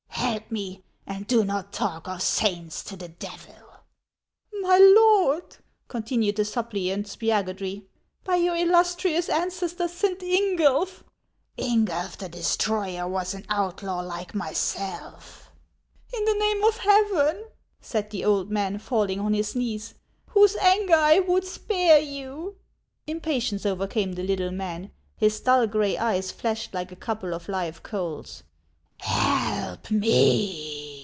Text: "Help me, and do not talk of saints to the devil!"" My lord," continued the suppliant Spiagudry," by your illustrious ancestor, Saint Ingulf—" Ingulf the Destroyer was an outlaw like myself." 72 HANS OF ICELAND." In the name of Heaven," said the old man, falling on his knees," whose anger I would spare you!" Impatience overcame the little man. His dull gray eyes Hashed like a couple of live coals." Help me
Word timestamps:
"Help 0.31 0.49
me, 0.51 0.83
and 1.05 1.27
do 1.27 1.43
not 1.43 1.73
talk 1.73 2.07
of 2.07 2.21
saints 2.21 2.83
to 2.85 2.95
the 2.95 3.07
devil!"" 3.09 3.55
My 4.61 4.77
lord," 4.77 5.57
continued 5.89 6.35
the 6.37 6.45
suppliant 6.45 7.07
Spiagudry," 7.07 7.85
by 8.25 8.35
your 8.35 8.55
illustrious 8.55 9.27
ancestor, 9.27 9.87
Saint 9.89 10.19
Ingulf—" 10.21 11.03
Ingulf 11.57 12.17
the 12.17 12.29
Destroyer 12.29 13.07
was 13.09 13.33
an 13.33 13.45
outlaw 13.49 14.01
like 14.03 14.33
myself." 14.35 15.51
72 16.07 16.13
HANS 16.13 16.19
OF 16.19 16.19
ICELAND." 16.19 16.19
In 16.19 16.25
the 16.25 16.45
name 16.45 16.63
of 16.63 16.77
Heaven," 17.37 17.45
said 17.81 18.09
the 18.11 18.23
old 18.25 18.49
man, 18.51 18.77
falling 18.77 19.19
on 19.19 19.33
his 19.33 19.53
knees," 19.55 19.95
whose 20.27 20.55
anger 20.57 20.95
I 20.95 21.19
would 21.19 21.43
spare 21.45 21.99
you!" 21.99 22.55
Impatience 23.07 23.65
overcame 23.65 24.13
the 24.13 24.23
little 24.23 24.51
man. 24.51 24.91
His 25.17 25.39
dull 25.41 25.67
gray 25.67 25.97
eyes 25.97 26.31
Hashed 26.39 26.73
like 26.73 26.91
a 26.93 26.97
couple 26.97 27.33
of 27.33 27.49
live 27.49 27.83
coals." 27.83 28.43
Help 29.01 29.89
me 29.89 30.91